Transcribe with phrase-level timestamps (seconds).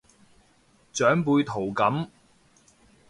[0.93, 2.09] 長輩圖噉